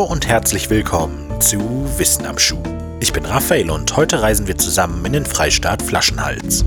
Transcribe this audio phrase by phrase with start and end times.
[0.00, 1.58] Hallo und herzlich willkommen zu
[1.98, 2.62] Wissen am Schuh.
[3.00, 6.64] Ich bin Raphael und heute reisen wir zusammen in den Freistaat Flaschenhals.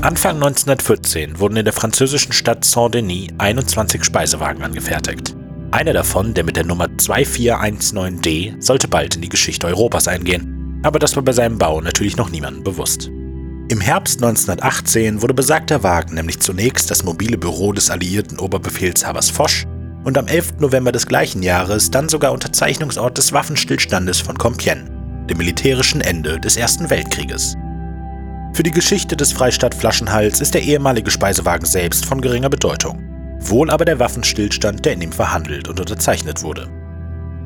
[0.00, 5.36] Anfang 1914 wurden in der französischen Stadt Saint-Denis 21 Speisewagen angefertigt.
[5.70, 10.98] Einer davon, der mit der Nummer 2419D, sollte bald in die Geschichte Europas eingehen, aber
[10.98, 13.08] das war bei seinem Bau natürlich noch niemandem bewusst.
[13.70, 19.64] Im Herbst 1918 wurde besagter Wagen nämlich zunächst das mobile Büro des alliierten Oberbefehlshabers Foch
[20.02, 20.54] und am 11.
[20.58, 24.90] November des gleichen Jahres dann sogar Unterzeichnungsort des Waffenstillstandes von Compiègne,
[25.28, 27.54] dem militärischen Ende des Ersten Weltkrieges.
[28.54, 33.00] Für die Geschichte des Freistaat Flaschenhals ist der ehemalige Speisewagen selbst von geringer Bedeutung,
[33.38, 36.68] wohl aber der Waffenstillstand, der in ihm verhandelt und unterzeichnet wurde.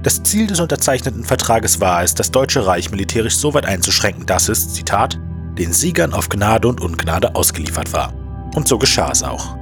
[0.02, 4.48] Das Ziel des unterzeichneten Vertrages war es, das Deutsche Reich militärisch so weit einzuschränken, dass
[4.48, 5.18] es, Zitat,
[5.58, 8.12] den Siegern auf Gnade und Ungnade ausgeliefert war.
[8.54, 9.56] Und so geschah es auch.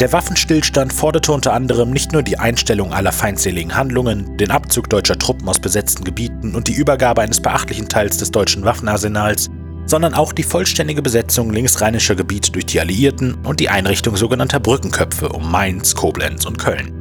[0.00, 5.18] Der Waffenstillstand forderte unter anderem nicht nur die Einstellung aller feindseligen Handlungen, den Abzug deutscher
[5.18, 9.50] Truppen aus besetzten Gebieten und die Übergabe eines beachtlichen Teils des deutschen Waffenarsenals,
[9.86, 15.30] sondern auch die vollständige Besetzung linksrheinischer Gebiete durch die Alliierten und die Einrichtung sogenannter Brückenköpfe
[15.30, 16.92] um Mainz, Koblenz und Köln.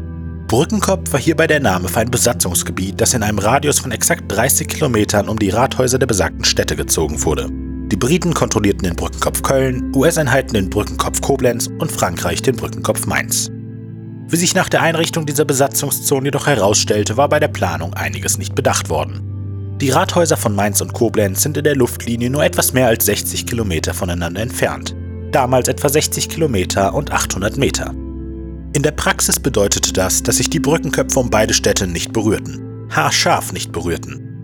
[0.47, 4.67] Brückenkopf war hierbei der Name für ein Besatzungsgebiet, das in einem Radius von exakt 30
[4.67, 7.49] Kilometern um die Rathäuser der besagten Städte gezogen wurde.
[7.91, 13.49] Die Briten kontrollierten den Brückenkopf Köln, US-Einheiten den Brückenkopf Koblenz und Frankreich den Brückenkopf Mainz.
[14.27, 18.55] Wie sich nach der Einrichtung dieser Besatzungszone jedoch herausstellte, war bei der Planung einiges nicht
[18.55, 19.77] bedacht worden.
[19.79, 23.45] Die Rathäuser von Mainz und Koblenz sind in der Luftlinie nur etwas mehr als 60
[23.45, 24.93] Kilometer voneinander entfernt.
[25.31, 27.91] Damals etwa 60 Kilometer und 800 Meter.
[28.73, 32.87] In der Praxis bedeutete das, dass sich die Brückenköpfe um beide Städte nicht berührten.
[32.89, 34.36] Haarscharf nicht berührten.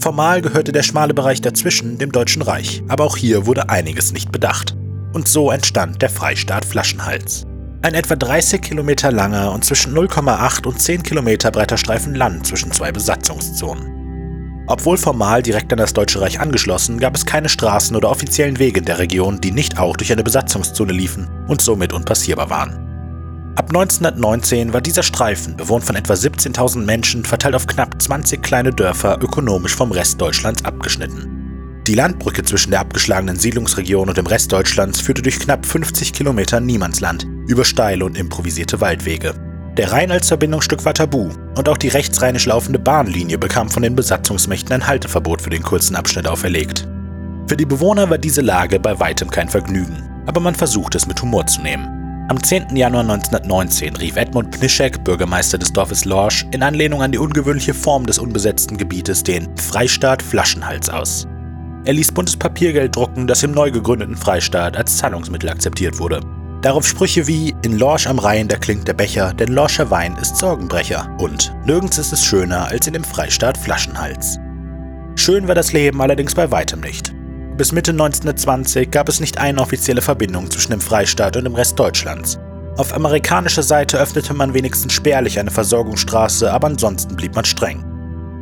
[0.00, 4.30] Formal gehörte der schmale Bereich dazwischen dem Deutschen Reich, aber auch hier wurde einiges nicht
[4.30, 4.76] bedacht.
[5.12, 7.44] Und so entstand der Freistaat Flaschenhals.
[7.82, 12.70] Ein etwa 30 Kilometer langer und zwischen 0,8 und 10 Kilometer breiter Streifen Land zwischen
[12.70, 14.64] zwei Besatzungszonen.
[14.68, 18.80] Obwohl formal direkt an das Deutsche Reich angeschlossen, gab es keine Straßen oder offiziellen Wege
[18.80, 22.87] in der Region, die nicht auch durch eine Besatzungszone liefen und somit unpassierbar waren.
[23.58, 28.72] Ab 1919 war dieser Streifen, bewohnt von etwa 17.000 Menschen, verteilt auf knapp 20 kleine
[28.72, 31.82] Dörfer, ökonomisch vom Rest Deutschlands abgeschnitten.
[31.84, 36.60] Die Landbrücke zwischen der abgeschlagenen Siedlungsregion und dem Rest Deutschlands führte durch knapp 50 Kilometer
[36.60, 39.34] Niemandsland, über steile und improvisierte Waldwege.
[39.76, 43.96] Der Rhein als Verbindungsstück war tabu und auch die rechtsrheinisch laufende Bahnlinie bekam von den
[43.96, 46.86] Besatzungsmächten ein Halteverbot für den kurzen Abschnitt auferlegt.
[47.48, 51.20] Für die Bewohner war diese Lage bei weitem kein Vergnügen, aber man versuchte es mit
[51.20, 51.97] Humor zu nehmen.
[52.30, 52.76] Am 10.
[52.76, 58.04] Januar 1919 rief Edmund Pnischek, Bürgermeister des Dorfes Lorsch, in Anlehnung an die ungewöhnliche Form
[58.04, 61.26] des unbesetzten Gebietes den Freistaat Flaschenhals aus.
[61.86, 66.20] Er ließ buntes Papiergeld drucken, das im neu gegründeten Freistaat als Zahlungsmittel akzeptiert wurde.
[66.60, 70.36] Darauf Sprüche wie In Lorsch am Rhein, da klingt der Becher, denn Lorscher Wein ist
[70.36, 74.38] Sorgenbrecher und Nirgends ist es schöner als in dem Freistaat Flaschenhals.
[75.14, 77.14] Schön war das Leben allerdings bei weitem nicht.
[77.58, 81.76] Bis Mitte 1920 gab es nicht eine offizielle Verbindung zwischen dem Freistaat und dem Rest
[81.76, 82.38] Deutschlands.
[82.76, 87.84] Auf amerikanischer Seite öffnete man wenigstens spärlich eine Versorgungsstraße, aber ansonsten blieb man streng.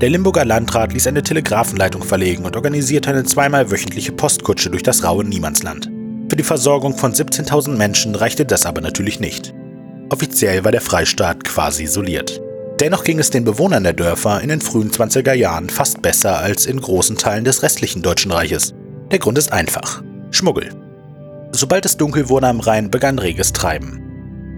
[0.03, 5.03] Der Limburger Landrat ließ eine Telegrafenleitung verlegen und organisierte eine zweimal wöchentliche Postkutsche durch das
[5.03, 5.91] raue Niemandsland.
[6.29, 9.55] Für die Versorgung von 17.000 Menschen reichte das aber natürlich nicht.
[10.11, 12.43] Offiziell war der Freistaat quasi isoliert.
[12.81, 16.67] Dennoch ging es den Bewohnern der Dörfer in den frühen 20er Jahren fast besser als
[16.67, 18.75] in großen Teilen des restlichen Deutschen Reiches.
[19.11, 20.03] Der Grund ist einfach.
[20.33, 20.71] Schmuggel.
[21.53, 24.03] Sobald es dunkel wurde am Rhein, begann reges Treiben.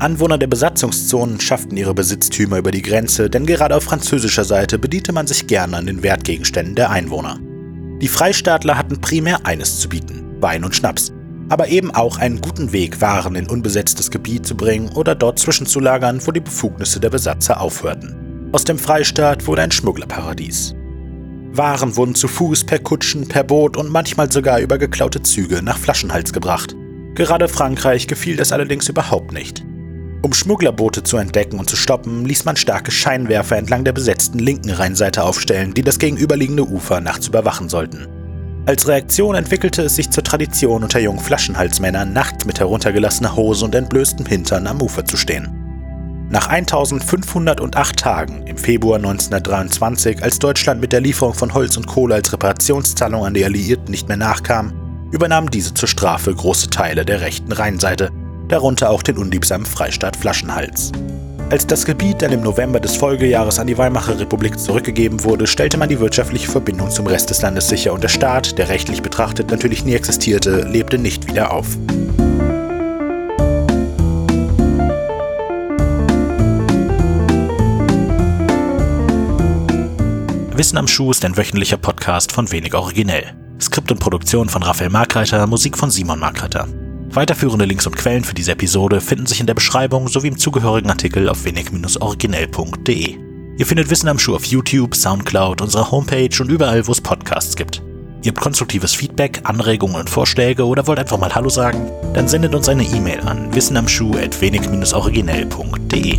[0.01, 5.13] Anwohner der Besatzungszonen schafften ihre Besitztümer über die Grenze, denn gerade auf französischer Seite bediente
[5.13, 7.39] man sich gerne an den Wertgegenständen der Einwohner.
[8.01, 11.13] Die Freistaatler hatten primär eines zu bieten, Wein und Schnaps,
[11.49, 16.25] aber eben auch einen guten Weg, Waren in unbesetztes Gebiet zu bringen oder dort zwischenzulagern,
[16.25, 18.51] wo die Befugnisse der Besatzer aufhörten.
[18.53, 20.75] Aus dem Freistaat wurde ein Schmugglerparadies.
[21.59, 25.77] Waren wurden zu Fuß, per Kutschen, per Boot und manchmal sogar über geklaute Züge nach
[25.77, 26.77] Flaschenhals gebracht.
[27.17, 29.65] Gerade Frankreich gefiel das allerdings überhaupt nicht.
[30.23, 34.71] Um Schmugglerboote zu entdecken und zu stoppen, ließ man starke Scheinwerfer entlang der besetzten linken
[34.71, 38.07] Rheinseite aufstellen, die das gegenüberliegende Ufer nachts überwachen sollten.
[38.67, 43.75] Als Reaktion entwickelte es sich zur Tradition unter jungen Flaschenhalsmännern, nachts mit heruntergelassener Hose und
[43.75, 45.58] entblößtem Hintern am Ufer zu stehen.
[46.31, 52.17] Nach 1508 Tagen im Februar 1923, als Deutschland mit der Lieferung von Holz und Kohle
[52.17, 54.75] als Reparationszahlung an die Alliierten nicht mehr nachkam,
[55.11, 58.11] übernahmen diese zur Strafe große Teile der rechten Rheinseite,
[58.49, 60.93] darunter auch den unliebsamen Freistaat Flaschenhals.
[61.49, 65.79] Als das Gebiet dann im November des Folgejahres an die Weimarer Republik zurückgegeben wurde, stellte
[65.79, 69.51] man die wirtschaftliche Verbindung zum Rest des Landes sicher und der Staat, der rechtlich betrachtet
[69.51, 71.79] natürlich nie existierte, lebte nicht wieder auf.
[80.59, 83.33] Wissen am Schuh ist ein wöchentlicher Podcast von Wenig Originell.
[83.61, 86.67] Skript und Produktion von Raphael Markreiter, Musik von Simon Markreiter.
[87.11, 90.91] Weiterführende Links und Quellen für diese Episode finden sich in der Beschreibung sowie im zugehörigen
[90.91, 93.19] Artikel auf wenig-originell.de.
[93.57, 97.55] Ihr findet Wissen am Schuh auf YouTube, Soundcloud, unserer Homepage und überall, wo es Podcasts
[97.55, 97.81] gibt.
[98.25, 101.89] Ihr habt konstruktives Feedback, Anregungen und Vorschläge oder wollt einfach mal Hallo sagen?
[102.15, 106.19] Dann sendet uns eine E-Mail an wissenamschuh.wenig-originell.de.